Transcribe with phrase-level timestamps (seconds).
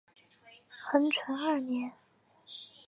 [0.89, 1.91] 咸淳二年。